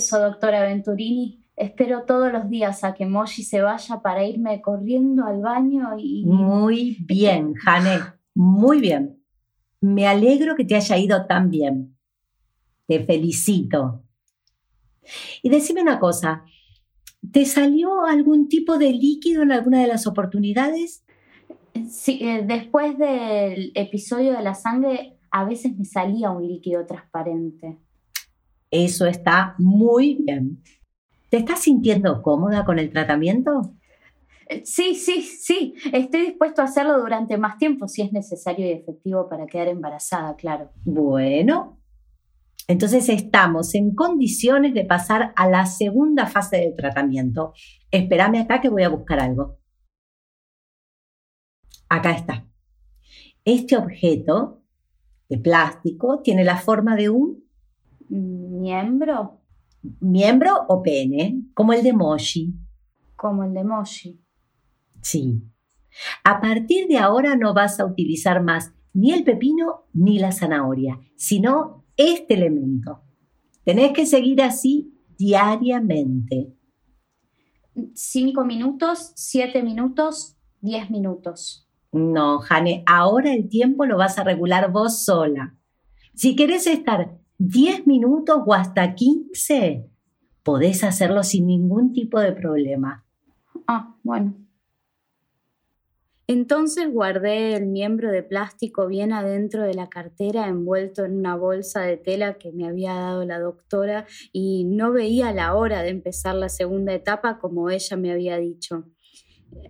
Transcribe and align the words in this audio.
eso, 0.00 0.18
doctora 0.18 0.62
Venturini. 0.62 1.44
Espero 1.56 2.04
todos 2.06 2.32
los 2.32 2.48
días 2.48 2.84
a 2.84 2.94
que 2.94 3.04
Moshi 3.04 3.42
se 3.42 3.60
vaya 3.60 4.00
para 4.00 4.24
irme 4.24 4.62
corriendo 4.62 5.26
al 5.26 5.42
baño 5.42 5.90
y... 5.98 6.24
Muy 6.24 6.96
bien, 7.00 7.52
Jane, 7.54 8.00
muy 8.34 8.80
bien. 8.80 9.22
Me 9.82 10.06
alegro 10.06 10.56
que 10.56 10.64
te 10.64 10.74
haya 10.74 10.96
ido 10.96 11.26
tan 11.26 11.50
bien. 11.50 11.96
Te 12.86 13.04
felicito. 13.04 14.02
Y 15.42 15.50
decime 15.50 15.82
una 15.82 15.98
cosa, 16.00 16.44
¿te 17.30 17.44
salió 17.44 18.06
algún 18.06 18.48
tipo 18.48 18.78
de 18.78 18.92
líquido 18.92 19.42
en 19.42 19.52
alguna 19.52 19.82
de 19.82 19.88
las 19.88 20.06
oportunidades? 20.06 21.04
Sí, 21.90 22.20
eh, 22.22 22.42
después 22.46 22.96
del 22.96 23.72
episodio 23.74 24.32
de 24.32 24.42
la 24.42 24.54
sangre, 24.54 25.18
a 25.30 25.44
veces 25.44 25.76
me 25.76 25.84
salía 25.84 26.30
un 26.30 26.46
líquido 26.46 26.86
transparente. 26.86 27.78
Eso 28.70 29.06
está 29.06 29.54
muy 29.58 30.18
bien. 30.24 30.62
¿Te 31.28 31.38
estás 31.38 31.60
sintiendo 31.60 32.22
cómoda 32.22 32.64
con 32.64 32.78
el 32.78 32.90
tratamiento? 32.90 33.74
Sí, 34.64 34.94
sí, 34.96 35.22
sí. 35.22 35.74
Estoy 35.92 36.22
dispuesto 36.22 36.60
a 36.60 36.64
hacerlo 36.64 36.98
durante 36.98 37.38
más 37.38 37.56
tiempo 37.56 37.86
si 37.86 38.02
es 38.02 38.12
necesario 38.12 38.66
y 38.66 38.72
efectivo 38.72 39.28
para 39.28 39.46
quedar 39.46 39.68
embarazada, 39.68 40.34
claro. 40.34 40.72
Bueno, 40.84 41.80
entonces 42.66 43.08
estamos 43.08 43.74
en 43.74 43.94
condiciones 43.94 44.74
de 44.74 44.84
pasar 44.84 45.32
a 45.36 45.48
la 45.48 45.66
segunda 45.66 46.26
fase 46.26 46.58
del 46.58 46.76
tratamiento. 46.76 47.52
Espérame 47.90 48.40
acá 48.40 48.60
que 48.60 48.68
voy 48.68 48.82
a 48.82 48.88
buscar 48.88 49.20
algo. 49.20 49.58
Acá 51.88 52.12
está. 52.12 52.46
Este 53.44 53.76
objeto 53.76 54.62
de 55.28 55.38
plástico 55.38 56.22
tiene 56.22 56.44
la 56.44 56.56
forma 56.56 56.94
de 56.96 57.10
un 57.10 57.49
miembro. 58.10 59.40
Miembro 60.00 60.66
o 60.68 60.82
pene, 60.82 61.42
como 61.54 61.72
el 61.72 61.82
de 61.82 61.92
Moshi. 61.92 62.54
Como 63.16 63.44
el 63.44 63.54
de 63.54 63.64
Moshi. 63.64 64.20
Sí. 65.00 65.42
A 66.24 66.40
partir 66.40 66.86
de 66.88 66.98
ahora 66.98 67.36
no 67.36 67.54
vas 67.54 67.80
a 67.80 67.86
utilizar 67.86 68.42
más 68.42 68.72
ni 68.92 69.12
el 69.12 69.24
pepino 69.24 69.86
ni 69.92 70.18
la 70.18 70.32
zanahoria, 70.32 71.00
sino 71.16 71.84
este 71.96 72.34
elemento. 72.34 73.02
Tenés 73.64 73.92
que 73.92 74.06
seguir 74.06 74.42
así 74.42 74.92
diariamente. 75.16 76.54
Cinco 77.94 78.44
minutos, 78.44 79.12
siete 79.14 79.62
minutos, 79.62 80.36
diez 80.60 80.90
minutos. 80.90 81.68
No, 81.92 82.38
Jane, 82.38 82.82
ahora 82.86 83.32
el 83.32 83.48
tiempo 83.48 83.84
lo 83.84 83.96
vas 83.96 84.18
a 84.18 84.24
regular 84.24 84.70
vos 84.70 85.04
sola. 85.04 85.56
Si 86.14 86.36
querés 86.36 86.66
estar 86.66 87.18
diez 87.40 87.86
minutos 87.86 88.42
o 88.44 88.52
hasta 88.52 88.94
quince, 88.94 89.88
podés 90.42 90.84
hacerlo 90.84 91.22
sin 91.22 91.46
ningún 91.46 91.94
tipo 91.94 92.20
de 92.20 92.32
problema. 92.32 93.06
Ah, 93.66 93.96
bueno. 94.02 94.34
Entonces 96.26 96.92
guardé 96.92 97.56
el 97.56 97.66
miembro 97.66 98.12
de 98.12 98.22
plástico 98.22 98.86
bien 98.86 99.12
adentro 99.12 99.62
de 99.62 99.72
la 99.74 99.88
cartera, 99.88 100.48
envuelto 100.48 101.04
en 101.04 101.16
una 101.16 101.34
bolsa 101.34 101.80
de 101.80 101.96
tela 101.96 102.34
que 102.34 102.52
me 102.52 102.68
había 102.68 102.92
dado 102.92 103.24
la 103.24 103.40
doctora, 103.40 104.06
y 104.32 104.64
no 104.64 104.92
veía 104.92 105.32
la 105.32 105.54
hora 105.54 105.82
de 105.82 105.88
empezar 105.88 106.34
la 106.34 106.50
segunda 106.50 106.92
etapa 106.92 107.38
como 107.38 107.70
ella 107.70 107.96
me 107.96 108.12
había 108.12 108.36
dicho. 108.36 108.84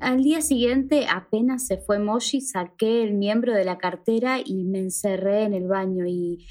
Al 0.00 0.22
día 0.22 0.42
siguiente, 0.42 1.06
apenas 1.10 1.66
se 1.66 1.78
fue 1.78 2.00
Moshi, 2.00 2.40
saqué 2.40 3.05
el 3.05 3.14
miembro 3.14 3.55
de 3.55 3.64
la 3.64 3.78
cartera 3.78 4.38
y 4.44 4.64
me 4.64 4.80
encerré 4.80 5.44
en 5.44 5.55
el 5.55 5.68
baño 5.68 6.05
y 6.06 6.44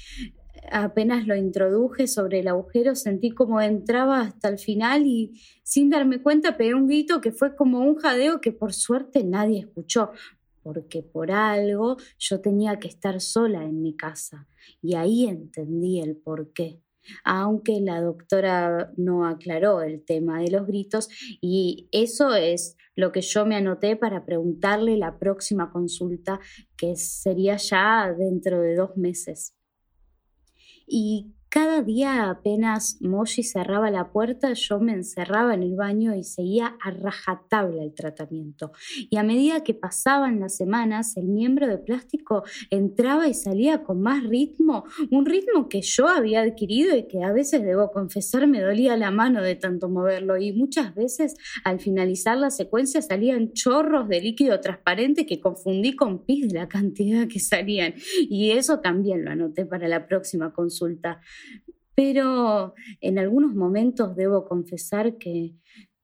apenas 0.70 1.26
lo 1.26 1.36
introduje 1.36 2.06
sobre 2.06 2.40
el 2.40 2.48
agujero, 2.48 2.94
sentí 2.94 3.30
como 3.30 3.60
entraba 3.60 4.20
hasta 4.20 4.48
el 4.48 4.58
final 4.58 5.06
y 5.06 5.40
sin 5.62 5.90
darme 5.90 6.22
cuenta 6.22 6.56
pegué 6.56 6.74
un 6.74 6.86
grito 6.86 7.20
que 7.20 7.32
fue 7.32 7.56
como 7.56 7.80
un 7.80 7.96
jadeo 7.96 8.40
que 8.40 8.52
por 8.52 8.72
suerte 8.72 9.24
nadie 9.24 9.60
escuchó, 9.60 10.10
porque 10.62 11.02
por 11.02 11.32
algo 11.32 11.96
yo 12.18 12.40
tenía 12.40 12.78
que 12.78 12.88
estar 12.88 13.20
sola 13.20 13.64
en 13.64 13.82
mi 13.82 13.96
casa 13.96 14.48
y 14.82 14.94
ahí 14.94 15.26
entendí 15.26 16.00
el 16.00 16.16
por 16.16 16.52
qué. 16.52 16.80
Aunque 17.24 17.80
la 17.80 18.02
doctora 18.02 18.92
no 18.96 19.26
aclaró 19.26 19.80
el 19.80 20.04
tema 20.04 20.40
de 20.40 20.50
los 20.50 20.66
gritos 20.66 21.08
y 21.40 21.88
eso 21.92 22.34
es 22.34 22.76
lo 22.94 23.10
que 23.10 23.22
yo 23.22 23.46
me 23.46 23.56
anoté 23.56 23.96
para 23.96 24.26
preguntarle 24.26 24.98
la 24.98 25.18
próxima 25.18 25.72
consulta 25.72 26.40
que 26.76 26.96
sería 26.96 27.56
ya 27.56 28.14
dentro 28.16 28.60
de 28.60 28.76
dos 28.76 28.98
meses 28.98 29.54
y 30.90 31.32
cada 31.50 31.82
día 31.82 32.30
apenas 32.30 32.98
Moshi 33.00 33.42
cerraba 33.42 33.90
la 33.90 34.12
puerta, 34.12 34.52
yo 34.52 34.78
me 34.78 34.92
encerraba 34.92 35.52
en 35.52 35.64
el 35.64 35.74
baño 35.74 36.14
y 36.14 36.22
seguía 36.22 36.76
a 36.80 36.92
rajatabla 36.92 37.82
el 37.82 37.92
tratamiento. 37.92 38.70
Y 39.10 39.16
a 39.16 39.24
medida 39.24 39.64
que 39.64 39.74
pasaban 39.74 40.38
las 40.38 40.56
semanas, 40.56 41.16
el 41.16 41.26
miembro 41.26 41.66
de 41.66 41.78
plástico 41.78 42.44
entraba 42.70 43.26
y 43.26 43.34
salía 43.34 43.82
con 43.82 44.00
más 44.00 44.22
ritmo, 44.22 44.84
un 45.10 45.26
ritmo 45.26 45.68
que 45.68 45.82
yo 45.82 46.06
había 46.06 46.42
adquirido 46.42 46.96
y 46.96 47.08
que 47.08 47.24
a 47.24 47.32
veces, 47.32 47.64
debo 47.64 47.90
confesar, 47.90 48.46
me 48.46 48.60
dolía 48.60 48.96
la 48.96 49.10
mano 49.10 49.42
de 49.42 49.56
tanto 49.56 49.88
moverlo. 49.88 50.36
Y 50.36 50.52
muchas 50.52 50.94
veces, 50.94 51.34
al 51.64 51.80
finalizar 51.80 52.38
la 52.38 52.50
secuencia, 52.50 53.02
salían 53.02 53.52
chorros 53.54 54.08
de 54.08 54.20
líquido 54.20 54.60
transparente 54.60 55.26
que 55.26 55.40
confundí 55.40 55.96
con 55.96 56.24
pis 56.24 56.48
de 56.48 56.60
la 56.60 56.68
cantidad 56.68 57.26
que 57.26 57.40
salían. 57.40 57.94
Y 58.20 58.52
eso 58.52 58.78
también 58.78 59.24
lo 59.24 59.32
anoté 59.32 59.66
para 59.66 59.88
la 59.88 60.06
próxima 60.06 60.52
consulta 60.52 61.20
pero 61.94 62.74
en 63.00 63.18
algunos 63.18 63.54
momentos 63.54 64.16
debo 64.16 64.46
confesar 64.46 65.18
que 65.18 65.54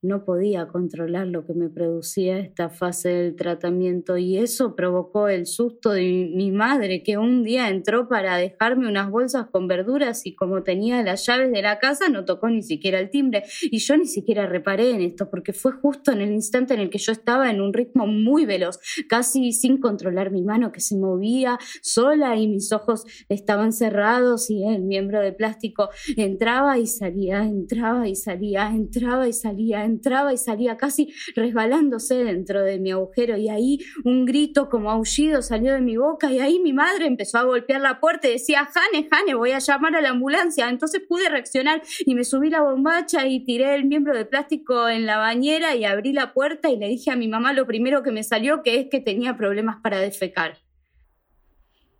no 0.02 0.24
podía 0.24 0.68
controlar 0.68 1.26
lo 1.26 1.46
que 1.46 1.54
me 1.54 1.68
producía 1.68 2.38
esta 2.38 2.68
fase 2.68 3.08
del 3.08 3.36
tratamiento 3.36 4.16
y 4.18 4.36
eso 4.38 4.76
provocó 4.76 5.28
el 5.28 5.46
susto 5.46 5.90
de 5.90 6.30
mi 6.34 6.50
madre 6.52 7.02
que 7.02 7.16
un 7.18 7.42
día 7.42 7.68
entró 7.68 8.08
para 8.08 8.36
dejarme 8.36 8.88
unas 8.88 9.10
bolsas 9.10 9.46
con 9.50 9.68
verduras 9.68 10.26
y 10.26 10.34
como 10.34 10.62
tenía 10.62 11.02
las 11.02 11.26
llaves 11.26 11.50
de 11.50 11.62
la 11.62 11.78
casa 11.78 12.08
no 12.08 12.24
tocó 12.24 12.48
ni 12.48 12.62
siquiera 12.62 12.98
el 12.98 13.10
timbre. 13.10 13.44
Y 13.62 13.78
yo 13.78 13.96
ni 13.96 14.06
siquiera 14.06 14.46
reparé 14.46 14.90
en 14.90 15.00
esto 15.00 15.30
porque 15.30 15.52
fue 15.52 15.72
justo 15.72 16.12
en 16.12 16.20
el 16.20 16.32
instante 16.32 16.74
en 16.74 16.80
el 16.80 16.90
que 16.90 16.98
yo 16.98 17.12
estaba 17.12 17.50
en 17.50 17.60
un 17.60 17.72
ritmo 17.72 18.06
muy 18.06 18.44
veloz, 18.44 18.78
casi 19.08 19.52
sin 19.52 19.78
controlar 19.78 20.30
mi 20.30 20.42
mano 20.42 20.72
que 20.72 20.80
se 20.80 20.96
movía 20.96 21.58
sola 21.82 22.36
y 22.36 22.48
mis 22.48 22.70
ojos 22.72 23.04
estaban 23.28 23.72
cerrados 23.72 24.50
y 24.50 24.64
el 24.64 24.82
miembro 24.82 25.20
de 25.20 25.32
plástico 25.32 25.88
entraba 26.16 26.78
y 26.78 26.86
salía, 26.86 27.44
entraba 27.44 28.08
y 28.08 28.14
salía, 28.14 28.68
entraba 28.68 29.26
y 29.26 29.32
salía, 29.32 29.85
entraba 29.86 30.32
y 30.32 30.36
salía 30.36 30.76
casi 30.76 31.12
resbalándose 31.34 32.22
dentro 32.24 32.62
de 32.62 32.78
mi 32.78 32.90
agujero 32.90 33.36
y 33.36 33.48
ahí 33.48 33.78
un 34.04 34.26
grito 34.26 34.68
como 34.68 34.90
aullido 34.90 35.42
salió 35.42 35.72
de 35.72 35.80
mi 35.80 35.96
boca 35.96 36.30
y 36.30 36.40
ahí 36.40 36.58
mi 36.58 36.72
madre 36.72 37.06
empezó 37.06 37.38
a 37.38 37.44
golpear 37.44 37.80
la 37.80 38.00
puerta 38.00 38.28
y 38.28 38.32
decía, 38.32 38.66
Jane, 38.66 39.08
Jane, 39.10 39.34
voy 39.34 39.52
a 39.52 39.58
llamar 39.58 39.96
a 39.96 40.00
la 40.00 40.10
ambulancia. 40.10 40.68
Entonces 40.68 41.02
pude 41.08 41.28
reaccionar 41.28 41.82
y 42.04 42.14
me 42.14 42.24
subí 42.24 42.50
la 42.50 42.60
bombacha 42.60 43.26
y 43.26 43.44
tiré 43.44 43.74
el 43.74 43.84
miembro 43.84 44.16
de 44.16 44.24
plástico 44.24 44.88
en 44.88 45.06
la 45.06 45.18
bañera 45.18 45.74
y 45.74 45.84
abrí 45.84 46.12
la 46.12 46.32
puerta 46.32 46.70
y 46.70 46.76
le 46.76 46.88
dije 46.88 47.10
a 47.10 47.16
mi 47.16 47.28
mamá 47.28 47.52
lo 47.52 47.66
primero 47.66 48.02
que 48.02 48.10
me 48.10 48.22
salió 48.22 48.62
que 48.62 48.80
es 48.80 48.86
que 48.90 49.00
tenía 49.00 49.36
problemas 49.36 49.76
para 49.82 50.00
defecar. 50.00 50.65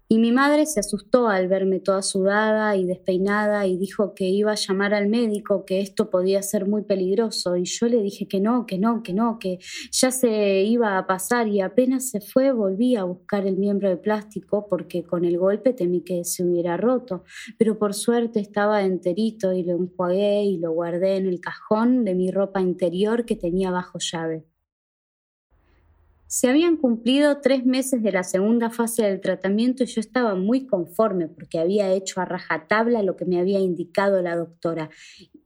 Y 0.09 0.19
mi 0.19 0.31
madre 0.31 0.67
se 0.67 0.79
asustó 0.79 1.27
al 1.27 1.49
verme 1.49 1.81
toda 1.81 2.01
sudada 2.01 2.77
y 2.77 2.87
despeinada 2.87 3.67
y 3.67 3.77
dijo 3.77 4.15
que 4.15 4.27
iba 4.29 4.53
a 4.53 4.55
llamar 4.55 4.95
al 4.95 5.09
médico, 5.09 5.65
que 5.65 5.81
esto 5.81 6.11
podía 6.11 6.45
ser 6.45 6.69
muy 6.69 6.83
peligroso. 6.83 7.57
Y 7.57 7.65
yo 7.65 7.89
le 7.89 8.01
dije 8.03 8.29
que 8.29 8.39
no, 8.39 8.67
que 8.67 8.79
no, 8.79 9.03
que 9.03 9.13
no, 9.13 9.41
que 9.41 9.59
ya 9.91 10.13
se 10.13 10.63
iba 10.63 10.97
a 10.97 11.09
pasar 11.09 11.49
y 11.49 11.61
apenas 11.61 12.09
se 12.09 12.21
fue 12.21 12.53
volví 12.53 12.95
a 12.95 13.03
buscar 13.03 13.49
el 13.49 13.57
miembro 13.57 13.89
de 13.89 13.97
plástico 13.97 14.69
porque 14.69 15.03
con 15.03 15.25
el 15.25 15.39
golpe 15.39 15.73
temí 15.73 16.03
que 16.03 16.25
se 16.25 16.45
hubiera 16.45 16.77
roto. 16.77 17.25
Pero 17.59 17.77
por 17.77 17.93
suerte 17.93 18.39
estaba 18.39 18.85
enterito 18.85 19.53
y 19.53 19.65
lo 19.65 19.73
enjuagué 19.73 20.45
y 20.45 20.59
lo 20.59 20.71
guardé 20.71 21.17
en 21.17 21.27
el 21.27 21.41
cajón 21.41 22.05
de 22.05 22.15
mi 22.15 22.31
ropa 22.31 22.61
interior 22.61 23.25
que 23.25 23.35
tenía 23.35 23.73
bajo 23.73 23.99
llave. 23.99 24.45
Se 26.27 26.49
habían 26.49 26.77
cumplido 26.77 27.41
tres 27.41 27.65
meses 27.65 28.03
de 28.03 28.13
la 28.13 28.25
segunda 28.25 28.71
fase 28.71 29.05
del 29.05 29.21
tratamiento 29.21 29.85
y 29.85 29.87
yo 29.87 30.01
estaba 30.01 30.35
muy 30.35 30.67
conforme 30.67 31.29
porque 31.29 31.59
había 31.59 31.93
hecho 31.93 32.21
a 32.21 32.25
rajatabla 32.25 33.03
lo 33.03 33.17
que 33.17 33.25
me 33.25 33.39
había 33.39 33.61
indicado 33.61 34.21
la 34.23 34.37
doctora. 34.37 34.91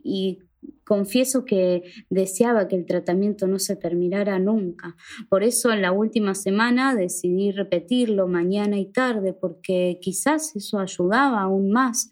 Y 0.02 0.38
confieso 0.84 1.44
que 1.44 1.84
deseaba 2.08 2.66
que 2.66 2.76
el 2.76 2.86
tratamiento 2.86 3.46
no 3.46 3.58
se 3.58 3.76
terminara 3.76 4.38
nunca. 4.38 4.96
Por 5.28 5.44
eso 5.44 5.70
en 5.70 5.82
la 5.82 5.92
última 5.92 6.34
semana 6.34 6.94
decidí 6.94 7.52
repetirlo 7.52 8.26
mañana 8.26 8.78
y 8.78 8.86
tarde 8.86 9.32
porque 9.32 9.98
quizás 10.00 10.56
eso 10.56 10.78
ayudaba 10.78 11.42
aún 11.42 11.70
más 11.70 12.10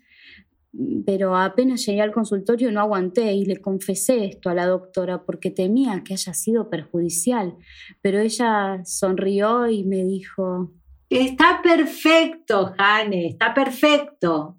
pero 1.04 1.36
apenas 1.36 1.84
llegué 1.84 2.02
al 2.02 2.12
consultorio 2.12 2.70
no 2.70 2.80
aguanté 2.80 3.32
y 3.32 3.44
le 3.44 3.56
confesé 3.56 4.26
esto 4.26 4.48
a 4.48 4.54
la 4.54 4.66
doctora 4.66 5.25
porque 5.25 5.50
temía 5.50 6.02
que 6.04 6.14
haya 6.14 6.34
sido 6.34 6.70
perjudicial. 6.70 7.56
Pero 8.00 8.20
ella 8.20 8.82
sonrió 8.84 9.69
y 9.69 9.84
me 9.84 10.04
dijo... 10.04 10.72
Está 11.10 11.60
perfecto, 11.62 12.75
Jane, 12.76 13.28
está 13.28 13.54
perfecto. 13.54 14.56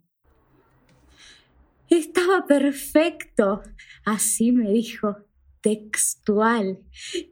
Estaba 1.89 2.45
perfecto. 2.45 3.61
Así 4.03 4.51
me 4.51 4.71
dijo, 4.71 5.15
textual. 5.61 6.79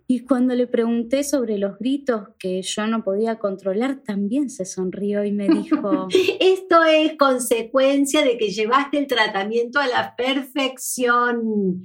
Y 0.08 0.26
cuando 0.26 0.56
le 0.56 0.68
pregunté 0.68 1.24
sobre 1.24 1.58
los 1.58 1.78
gritos 1.80 2.30
que 2.40 2.62
yo 2.62 2.88
no 2.88 3.04
podía 3.04 3.40
controlar, 3.40 4.04
también 4.04 4.50
se 4.50 4.66
sonrió 4.66 5.24
y 5.24 5.32
me 5.32 5.48
dijo... 5.48 6.08
Esto 6.40 6.84
es 6.84 7.18
consecuencia 7.18 8.24
de 8.24 8.38
que 8.38 8.50
llevaste 8.50 8.98
el 8.98 9.08
tratamiento 9.08 9.80
a 9.80 9.88
la 9.88 10.16
perfección. 10.16 11.84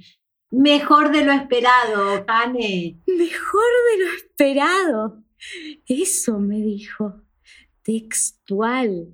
Mejor 0.51 1.11
de 1.11 1.25
lo 1.25 1.31
esperado, 1.31 2.25
Jane. 2.27 2.99
Mejor 3.07 3.71
de 3.91 4.03
lo 4.03 4.13
esperado. 4.15 5.23
Eso 5.87 6.39
me 6.39 6.57
dijo 6.57 7.22
textual 7.83 9.13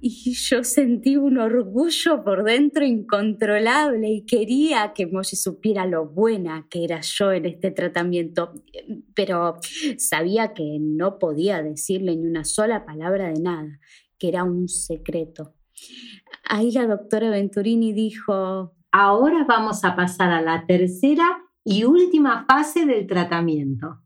y 0.00 0.32
yo 0.34 0.64
sentí 0.64 1.16
un 1.16 1.38
orgullo 1.38 2.24
por 2.24 2.44
dentro 2.44 2.84
incontrolable 2.84 4.10
y 4.10 4.26
quería 4.26 4.92
que 4.94 5.06
Moshi 5.06 5.36
supiera 5.36 5.86
lo 5.86 6.06
buena 6.06 6.66
que 6.70 6.84
era 6.84 7.00
yo 7.02 7.32
en 7.32 7.46
este 7.46 7.70
tratamiento, 7.70 8.54
pero 9.14 9.58
sabía 9.98 10.54
que 10.54 10.78
no 10.80 11.18
podía 11.18 11.62
decirle 11.62 12.16
ni 12.16 12.26
una 12.26 12.44
sola 12.44 12.84
palabra 12.84 13.28
de 13.28 13.40
nada, 13.40 13.78
que 14.18 14.28
era 14.28 14.44
un 14.44 14.68
secreto. 14.68 15.54
Ahí 16.44 16.70
la 16.72 16.86
doctora 16.86 17.30
Venturini 17.30 17.92
dijo, 17.92 18.74
ahora 18.92 19.44
vamos 19.46 19.84
a 19.84 19.94
pasar 19.94 20.30
a 20.32 20.40
la 20.40 20.64
tercera 20.66 21.42
y 21.64 21.84
última 21.84 22.46
fase 22.48 22.86
del 22.86 23.06
tratamiento. 23.06 24.05